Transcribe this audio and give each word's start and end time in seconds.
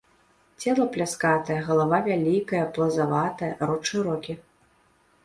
Цела 0.67 0.85
пляскатае, 0.93 1.57
галава 1.67 1.99
вялікая, 2.07 2.63
плазаватая, 2.79 3.51
рот 3.73 3.83
шырокі. 3.91 4.33